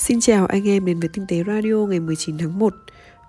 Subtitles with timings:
[0.00, 2.74] Xin chào anh em đến với Tinh tế Radio ngày 19 tháng 1.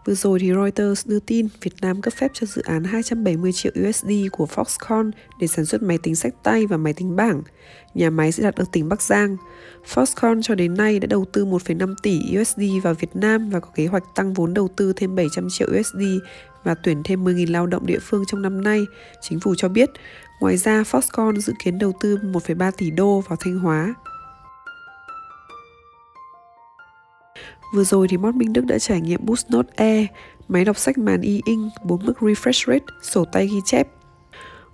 [0.06, 3.72] Vừa rồi thì Reuters đưa tin Việt Nam cấp phép cho dự án 270 triệu
[3.90, 7.42] USD của Foxconn để sản xuất máy tính sách tay và máy tính bảng.
[7.94, 9.38] Nhà máy sẽ đặt ở tỉnh Bắc Giang.
[9.94, 13.70] Foxconn cho đến nay đã đầu tư 1,5 tỷ USD vào Việt Nam và có
[13.76, 16.02] kế hoạch tăng vốn đầu tư thêm 700 triệu USD
[16.64, 18.86] và tuyển thêm 10.000 lao động địa phương trong năm nay,
[19.22, 19.90] chính phủ cho biết.
[20.42, 23.96] Ngoài ra, Foxconn dự kiến đầu tư 1,3 tỷ đô vào Thanh Hóa.
[27.74, 30.08] Vừa rồi thì Mót Minh Đức đã trải nghiệm Boost Note E,
[30.48, 33.88] máy đọc sách màn e-ink, 4 mức refresh rate, sổ tay ghi chép.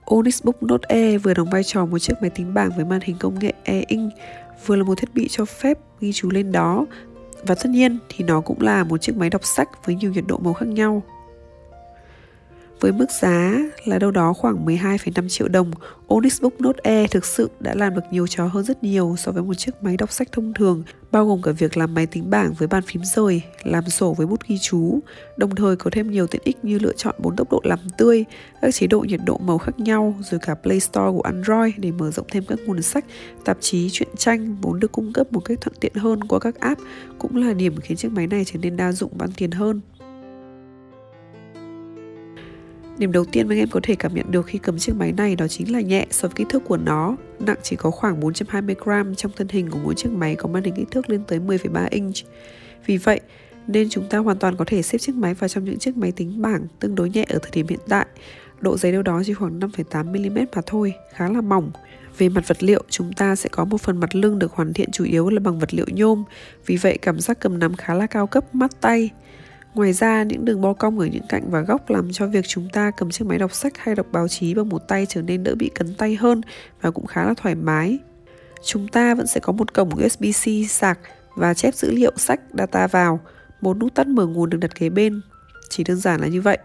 [0.05, 2.99] Onyx Book Note E vừa đóng vai trò một chiếc máy tính bảng với màn
[3.03, 4.13] hình công nghệ e-ink,
[4.65, 6.85] vừa là một thiết bị cho phép ghi chú lên đó,
[7.43, 10.23] và tất nhiên thì nó cũng là một chiếc máy đọc sách với nhiều nhiệt
[10.27, 11.03] độ màu khác nhau.
[12.79, 13.53] Với mức giá
[13.85, 15.71] là đâu đó khoảng 12,5 triệu đồng,
[16.07, 19.31] Onyx Book Note E thực sự đã làm được nhiều trò hơn rất nhiều so
[19.31, 22.29] với một chiếc máy đọc sách thông thường, bao gồm cả việc làm máy tính
[22.29, 24.99] bảng với bàn phím rời, làm sổ với bút ghi chú,
[25.37, 28.25] đồng thời có thêm nhiều tiện ích như lựa chọn 4 tốc độ làm tươi,
[28.61, 31.91] các chế độ nhiệt độ màu khác nhau, rồi cả Play Store của Android để
[31.91, 33.05] mở rộng thêm các nguồn sách,
[33.45, 36.59] tạp chí, truyện tranh vốn được cung cấp một cách thuận tiện hơn qua các
[36.59, 36.81] app,
[37.19, 39.81] cũng là điểm khiến chiếc máy này trở nên đa dụng và tiền hơn.
[42.97, 45.11] Điểm đầu tiên mà anh em có thể cảm nhận được khi cầm chiếc máy
[45.11, 47.15] này đó chính là nhẹ so với kích thước của nó.
[47.39, 50.63] Nặng chỉ có khoảng 420 gram trong thân hình của mỗi chiếc máy có màn
[50.63, 52.15] hình kích thước lên tới 10,3 inch.
[52.85, 53.19] Vì vậy,
[53.67, 56.11] nên chúng ta hoàn toàn có thể xếp chiếc máy vào trong những chiếc máy
[56.11, 58.05] tính bảng tương đối nhẹ ở thời điểm hiện tại.
[58.61, 61.71] Độ dày đâu đó chỉ khoảng 5,8mm mà thôi, khá là mỏng.
[62.17, 64.91] Về mặt vật liệu, chúng ta sẽ có một phần mặt lưng được hoàn thiện
[64.91, 66.23] chủ yếu là bằng vật liệu nhôm,
[66.65, 69.09] vì vậy cảm giác cầm nắm khá là cao cấp, mát tay.
[69.77, 72.69] Ngoài ra, những đường bo cong ở những cạnh và góc làm cho việc chúng
[72.73, 75.43] ta cầm chiếc máy đọc sách hay đọc báo chí bằng một tay trở nên
[75.43, 76.41] đỡ bị cấn tay hơn
[76.81, 77.97] và cũng khá là thoải mái.
[78.63, 80.99] Chúng ta vẫn sẽ có một cổng USB-C sạc
[81.35, 83.19] và chép dữ liệu sách data vào,
[83.61, 85.21] một nút tắt mở nguồn được đặt kế bên.
[85.69, 86.57] Chỉ đơn giản là như vậy.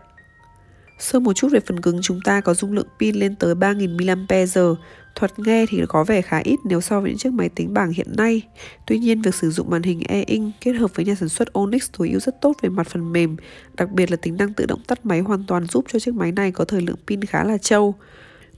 [0.99, 3.97] Sơ một chút về phần cứng chúng ta có dung lượng pin lên tới 3000
[3.97, 4.79] mAh,
[5.15, 7.93] Thuật nghe thì có vẻ khá ít nếu so với những chiếc máy tính bảng
[7.93, 8.43] hiện nay.
[8.87, 11.91] Tuy nhiên, việc sử dụng màn hình e-ink kết hợp với nhà sản xuất Onyx
[11.99, 13.37] tối ưu rất tốt về mặt phần mềm,
[13.77, 16.33] đặc biệt là tính năng tự động tắt máy hoàn toàn giúp cho chiếc máy
[16.33, 17.95] này có thời lượng pin khá là trâu.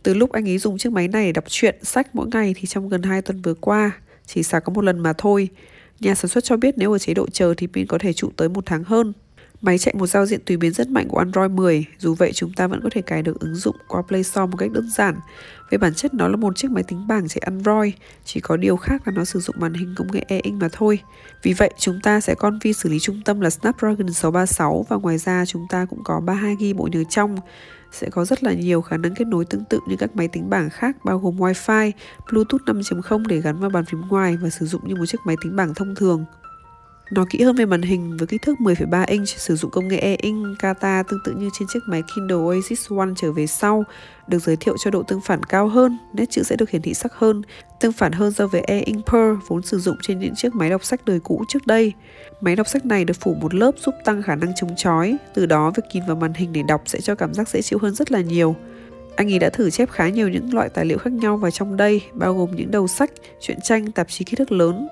[0.02, 2.66] Từ lúc anh ấy dùng chiếc máy này để đọc truyện, sách mỗi ngày thì
[2.66, 3.92] trong gần 2 tuần vừa qua,
[4.26, 5.48] chỉ sạc có một lần mà thôi.
[6.00, 8.30] Nhà sản xuất cho biết nếu ở chế độ chờ thì pin có thể trụ
[8.36, 9.12] tới một tháng hơn.
[9.64, 12.52] Máy chạy một giao diện tùy biến rất mạnh của Android 10, dù vậy chúng
[12.52, 15.14] ta vẫn có thể cài được ứng dụng qua Play Store một cách đơn giản.
[15.70, 17.92] Về bản chất nó là một chiếc máy tính bảng chạy Android,
[18.24, 20.98] chỉ có điều khác là nó sử dụng màn hình công nghệ e-ink mà thôi.
[21.42, 24.96] Vì vậy chúng ta sẽ con vi xử lý trung tâm là Snapdragon 636 và
[24.96, 27.36] ngoài ra chúng ta cũng có 32GB bộ nhớ trong
[27.92, 30.50] sẽ có rất là nhiều khả năng kết nối tương tự như các máy tính
[30.50, 31.90] bảng khác bao gồm Wi-Fi,
[32.30, 35.36] Bluetooth 5.0 để gắn vào bàn phím ngoài và sử dụng như một chiếc máy
[35.42, 36.24] tính bảng thông thường.
[37.10, 39.98] Nói kỹ hơn về màn hình với kích thước 10,3 inch sử dụng công nghệ
[39.98, 43.84] e-ink Kata tương tự như trên chiếc máy Kindle Oasis One trở về sau,
[44.26, 46.94] được giới thiệu cho độ tương phản cao hơn, nét chữ sẽ được hiển thị
[46.94, 47.42] sắc hơn,
[47.80, 50.84] tương phản hơn so với e-ink Pearl vốn sử dụng trên những chiếc máy đọc
[50.84, 51.92] sách đời cũ trước đây.
[52.40, 55.46] Máy đọc sách này được phủ một lớp giúp tăng khả năng chống chói, từ
[55.46, 57.94] đó việc nhìn vào màn hình để đọc sẽ cho cảm giác dễ chịu hơn
[57.94, 58.56] rất là nhiều.
[59.16, 61.76] Anh ấy đã thử chép khá nhiều những loại tài liệu khác nhau vào trong
[61.76, 63.10] đây, bao gồm những đầu sách,
[63.40, 64.88] truyện tranh, tạp chí kích thước lớn,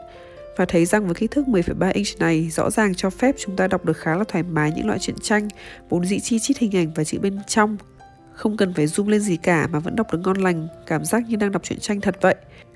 [0.56, 3.66] và thấy rằng với kích thước 10,3 inch này rõ ràng cho phép chúng ta
[3.66, 5.48] đọc được khá là thoải mái những loại truyện tranh,
[5.88, 7.76] vốn dĩ chi chít hình ảnh và chữ bên trong.
[8.32, 11.22] Không cần phải zoom lên gì cả mà vẫn đọc được ngon lành, cảm giác
[11.28, 12.34] như đang đọc truyện tranh thật vậy.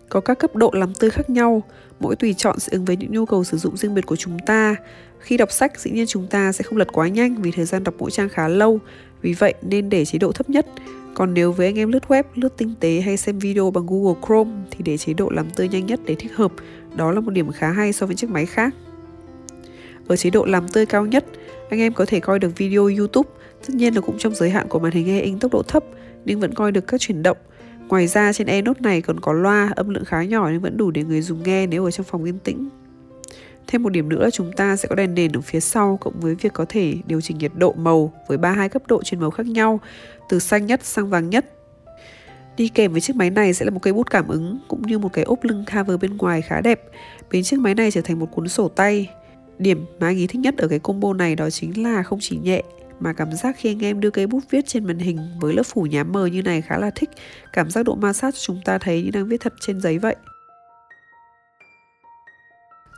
[0.08, 1.62] Có các cấp độ làm tươi khác nhau,
[2.00, 4.38] mỗi tùy chọn sẽ ứng với những nhu cầu sử dụng riêng biệt của chúng
[4.38, 4.76] ta.
[5.18, 7.84] Khi đọc sách, dĩ nhiên chúng ta sẽ không lật quá nhanh vì thời gian
[7.84, 8.78] đọc mỗi trang khá lâu,
[9.22, 10.66] vì vậy nên để chế độ thấp nhất.
[11.14, 14.20] Còn nếu với anh em lướt web, lướt tinh tế hay xem video bằng Google
[14.26, 16.52] Chrome thì để chế độ làm tươi nhanh nhất để thích hợp.
[16.96, 18.74] Đó là một điểm khá hay so với chiếc máy khác.
[20.08, 21.24] Ở chế độ làm tươi cao nhất,
[21.70, 23.30] anh em có thể coi được video YouTube,
[23.60, 25.84] tất nhiên là cũng trong giới hạn của màn hình nghe in tốc độ thấp
[26.24, 27.36] nhưng vẫn coi được các chuyển động.
[27.88, 30.90] Ngoài ra trên e-note này còn có loa âm lượng khá nhỏ nhưng vẫn đủ
[30.90, 32.68] để người dùng nghe nếu ở trong phòng yên tĩnh.
[33.66, 36.20] Thêm một điểm nữa là chúng ta sẽ có đèn nền ở phía sau cộng
[36.20, 39.30] với việc có thể điều chỉnh nhiệt độ màu với 32 cấp độ trên màu
[39.30, 39.80] khác nhau,
[40.28, 41.55] từ xanh nhất sang vàng nhất.
[42.56, 44.98] Đi kèm với chiếc máy này sẽ là một cây bút cảm ứng cũng như
[44.98, 46.80] một cái ốp lưng cover bên ngoài khá đẹp,
[47.30, 49.10] biến chiếc máy này trở thành một cuốn sổ tay.
[49.58, 52.36] Điểm mà anh ý thích nhất ở cái combo này đó chính là không chỉ
[52.36, 52.62] nhẹ
[53.00, 55.62] mà cảm giác khi anh em đưa cây bút viết trên màn hình với lớp
[55.66, 57.10] phủ nhám mờ như này khá là thích.
[57.52, 60.16] Cảm giác độ ma sát chúng ta thấy như đang viết thật trên giấy vậy.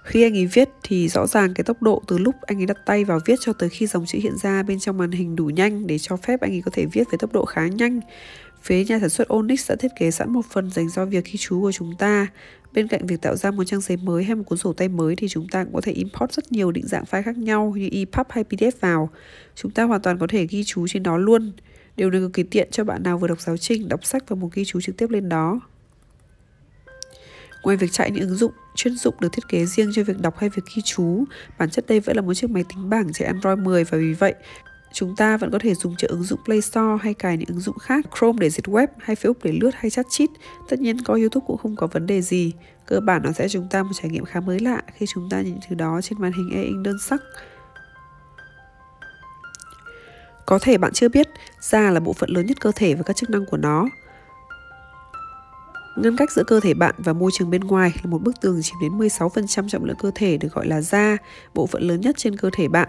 [0.08, 2.76] Khi anh ấy viết thì rõ ràng cái tốc độ từ lúc anh ấy đặt
[2.86, 5.44] tay vào viết cho tới khi dòng chữ hiện ra bên trong màn hình đủ
[5.44, 8.00] nhanh để cho phép anh ấy có thể viết với tốc độ khá nhanh.
[8.62, 11.36] Phía nhà sản xuất Onyx đã thiết kế sẵn một phần dành cho việc ghi
[11.38, 12.26] chú của chúng ta.
[12.72, 15.16] Bên cạnh việc tạo ra một trang giấy mới hay một cuốn sổ tay mới
[15.16, 17.88] thì chúng ta cũng có thể import rất nhiều định dạng file khác nhau như
[17.92, 19.10] EPUB hay PDF vào.
[19.54, 21.52] Chúng ta hoàn toàn có thể ghi chú trên đó luôn.
[21.96, 24.36] Điều này cực kỳ tiện cho bạn nào vừa đọc giáo trình, đọc sách và
[24.36, 25.60] muốn ghi chú trực tiếp lên đó.
[27.62, 30.38] Ngoài việc chạy những ứng dụng chuyên dụng được thiết kế riêng cho việc đọc
[30.38, 31.24] hay việc ghi chú,
[31.58, 34.14] bản chất đây vẫn là một chiếc máy tính bảng chạy Android 10 và vì
[34.14, 34.34] vậy
[34.92, 37.60] chúng ta vẫn có thể dùng cho ứng dụng Play Store hay cài những ứng
[37.60, 40.30] dụng khác, Chrome để duyệt web hay Facebook để lướt hay chat chít.
[40.68, 42.52] Tất nhiên có YouTube cũng không có vấn đề gì.
[42.86, 45.28] Cơ bản nó sẽ cho chúng ta một trải nghiệm khá mới lạ khi chúng
[45.30, 47.22] ta nhìn thứ đó trên màn hình e-ink đơn sắc.
[50.46, 51.28] Có thể bạn chưa biết,
[51.60, 53.86] da là bộ phận lớn nhất cơ thể và các chức năng của nó.
[56.02, 58.60] Ngăn cách giữa cơ thể bạn và môi trường bên ngoài là một bức tường
[58.62, 61.16] chiếm đến 16% trọng lượng cơ thể được gọi là da,
[61.54, 62.88] bộ phận lớn nhất trên cơ thể bạn.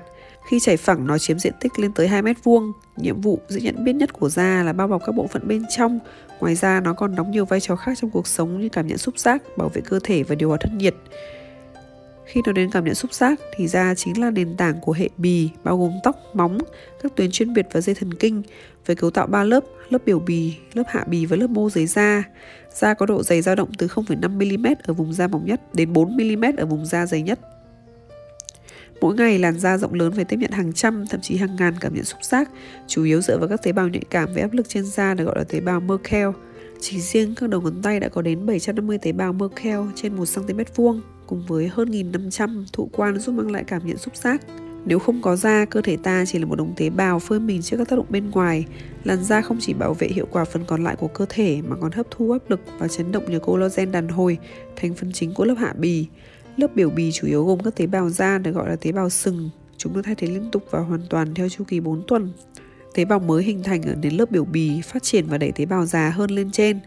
[0.49, 2.71] Khi chảy phẳng nó chiếm diện tích lên tới 2 mét vuông.
[2.97, 5.63] Nhiệm vụ dễ nhận biết nhất của da là bao bọc các bộ phận bên
[5.77, 5.99] trong.
[6.39, 8.97] Ngoài ra nó còn đóng nhiều vai trò khác trong cuộc sống như cảm nhận
[8.97, 10.95] xúc giác, bảo vệ cơ thể và điều hòa thân nhiệt.
[12.29, 15.09] Khi nói đến cảm nhận xúc giác thì da chính là nền tảng của hệ
[15.17, 16.57] bì, bao gồm tóc, móng,
[17.03, 18.43] các tuyến chuyên biệt và dây thần kinh,
[18.85, 21.85] với cấu tạo 3 lớp, lớp biểu bì, lớp hạ bì và lớp mô dưới
[21.85, 22.23] da.
[22.73, 26.53] Da có độ dày dao động từ 0,5mm ở vùng da mỏng nhất đến 4mm
[26.57, 27.39] ở vùng da dày nhất.
[29.01, 31.73] Mỗi ngày làn da rộng lớn phải tiếp nhận hàng trăm, thậm chí hàng ngàn
[31.79, 32.49] cảm nhận xúc giác,
[32.87, 35.25] chủ yếu dựa vào các tế bào nhạy cảm với áp lực trên da được
[35.25, 36.29] gọi là tế bào Merkel.
[36.81, 40.25] Chỉ riêng các đầu ngón tay đã có đến 750 tế bào Merkel trên 1
[40.35, 44.41] cm vuông, cùng với hơn 1.500 thụ quan giúp mang lại cảm nhận xúc giác.
[44.85, 47.61] Nếu không có da, cơ thể ta chỉ là một đống tế bào phơi mình
[47.61, 48.65] trước các tác động bên ngoài.
[49.03, 51.75] Làn da không chỉ bảo vệ hiệu quả phần còn lại của cơ thể mà
[51.81, 54.37] còn hấp thu áp lực và chấn động nhờ collagen đàn hồi,
[54.75, 56.07] thành phần chính của lớp hạ bì.
[56.57, 59.09] Lớp biểu bì chủ yếu gồm các tế bào da được gọi là tế bào
[59.09, 59.49] sừng.
[59.77, 62.33] Chúng được thay thế liên tục và hoàn toàn theo chu kỳ 4 tuần.
[62.93, 65.65] Tế bào mới hình thành ở nền lớp biểu bì phát triển và đẩy tế
[65.65, 66.79] bào già hơn lên trên.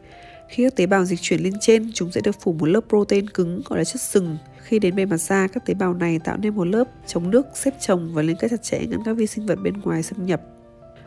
[0.52, 3.31] Khi các tế bào dịch chuyển lên trên, chúng sẽ được phủ một lớp protein
[3.31, 4.37] cứng gọi là chất sừng.
[4.62, 7.46] Khi đến bề mặt da, các tế bào này tạo nên một lớp chống nước
[7.54, 10.26] xếp chồng và liên kết chặt chẽ ngăn các vi sinh vật bên ngoài xâm
[10.26, 10.40] nhập.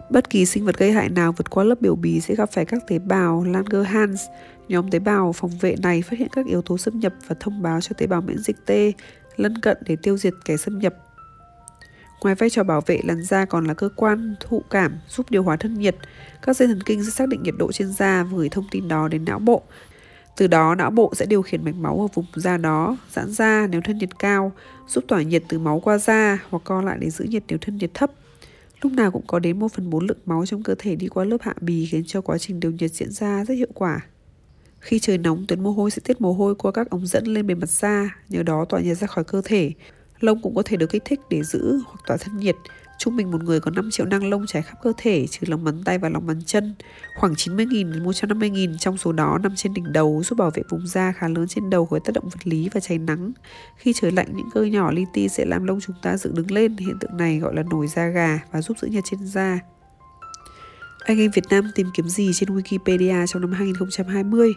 [0.09, 2.65] Bất kỳ sinh vật gây hại nào vượt qua lớp biểu bì sẽ gặp phải
[2.65, 4.21] các tế bào Langerhans.
[4.67, 7.61] Nhóm tế bào phòng vệ này phát hiện các yếu tố xâm nhập và thông
[7.61, 8.71] báo cho tế bào miễn dịch T
[9.37, 10.93] lân cận để tiêu diệt kẻ xâm nhập.
[12.21, 15.43] Ngoài vai trò bảo vệ, làn da còn là cơ quan thụ cảm giúp điều
[15.43, 15.95] hòa thân nhiệt.
[16.41, 18.87] Các dây thần kinh sẽ xác định nhiệt độ trên da và gửi thông tin
[18.87, 19.63] đó đến não bộ.
[20.37, 23.67] Từ đó, não bộ sẽ điều khiển mạch máu ở vùng da đó, giãn da
[23.67, 24.51] nếu thân nhiệt cao,
[24.87, 27.77] giúp tỏa nhiệt từ máu qua da hoặc co lại để giữ nhiệt nếu thân
[27.77, 28.11] nhiệt thấp.
[28.81, 31.25] Lúc nào cũng có đến 1 phần 4 lượng máu trong cơ thể đi qua
[31.25, 33.99] lớp hạ bì khiến cho quá trình điều nhiệt diễn ra rất hiệu quả.
[34.79, 37.47] Khi trời nóng, tuyến mồ hôi sẽ tiết mồ hôi qua các ống dẫn lên
[37.47, 39.71] bề mặt da, nhờ đó tỏa nhiệt ra khỏi cơ thể.
[40.19, 42.55] Lông cũng có thể được kích thích để giữ hoặc tỏa thân nhiệt.
[42.97, 45.63] Trung bình một người có 5 triệu năng lông trải khắp cơ thể trừ lòng
[45.63, 46.75] bàn tay và lòng bàn chân.
[47.15, 50.87] Khoảng 90.000 đến 150.000 trong số đó nằm trên đỉnh đầu giúp bảo vệ vùng
[50.87, 53.31] da khá lớn trên đầu khỏi tác động vật lý và cháy nắng.
[53.77, 56.51] Khi trời lạnh, những cơ nhỏ li ti sẽ làm lông chúng ta dựng đứng
[56.51, 56.77] lên.
[56.77, 59.59] Hiện tượng này gọi là nổi da gà và giúp giữ nhiệt trên da.
[61.05, 64.53] Anh em Việt Nam tìm kiếm gì trên Wikipedia trong năm 2020?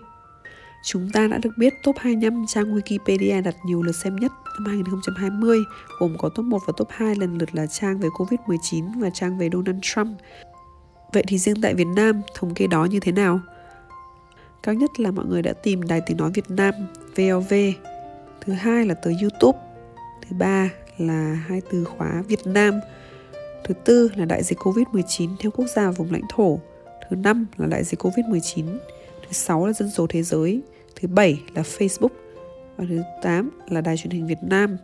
[0.83, 4.65] Chúng ta đã được biết top 25 trang Wikipedia đặt nhiều lượt xem nhất năm
[4.67, 5.59] 2020,
[5.99, 9.39] gồm có top 1 và top 2 lần lượt là trang về Covid-19 và trang
[9.39, 10.19] về Donald Trump.
[11.13, 13.41] Vậy thì riêng tại Việt Nam, thống kê đó như thế nào?
[14.63, 16.75] Cao nhất là mọi người đã tìm Đài Tiếng Nói Việt Nam,
[17.17, 17.55] VOV.
[18.41, 19.59] Thứ hai là tới YouTube.
[20.23, 22.81] Thứ ba là hai từ khóa Việt Nam.
[23.64, 26.59] Thứ tư là đại dịch Covid-19 theo quốc gia và vùng lãnh thổ.
[27.11, 28.79] Thứ năm là đại dịch Covid-19
[29.29, 30.61] thứ sáu là dân số thế giới,
[31.00, 32.09] thứ bảy là Facebook
[32.76, 34.76] và thứ 8 là đài truyền hình Việt Nam.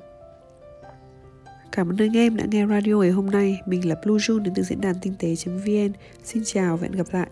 [1.73, 3.61] Cảm ơn anh em đã nghe radio ngày hôm nay.
[3.67, 5.93] Mình là Blue June đến từ diễn đàn tinh tế.vn.
[6.25, 7.29] Xin chào và hẹn gặp lại.